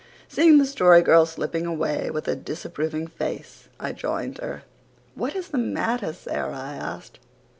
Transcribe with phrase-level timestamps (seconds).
[0.27, 4.63] Seeing the Story Girl slipping away with a disapproving face I joined her.
[5.13, 7.19] "What is the matter, Sara?" I asked.